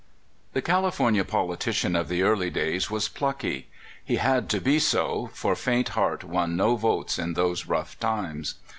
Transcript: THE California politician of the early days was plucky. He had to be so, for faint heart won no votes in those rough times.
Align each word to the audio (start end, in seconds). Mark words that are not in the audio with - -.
THE 0.53 0.63
California 0.63 1.23
politician 1.23 1.95
of 1.95 2.07
the 2.07 2.23
early 2.23 2.49
days 2.49 2.89
was 2.89 3.07
plucky. 3.07 3.67
He 4.03 4.15
had 4.15 4.49
to 4.49 4.59
be 4.59 4.79
so, 4.79 5.29
for 5.35 5.55
faint 5.55 5.89
heart 5.89 6.23
won 6.23 6.55
no 6.57 6.75
votes 6.75 7.19
in 7.19 7.33
those 7.33 7.67
rough 7.67 7.99
times. 7.99 8.55